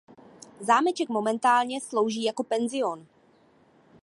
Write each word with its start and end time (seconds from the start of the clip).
Zámeček 0.59 1.09
momentálně 1.09 1.81
slouží 1.81 2.23
jako 2.23 2.43
penzion. 2.43 3.05